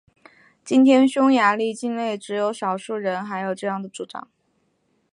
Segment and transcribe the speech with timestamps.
[0.65, 4.27] 今天匈牙利境内只有少数人还有这样的主张。